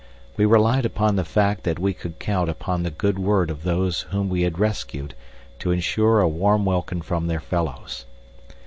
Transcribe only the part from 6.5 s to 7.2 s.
welcome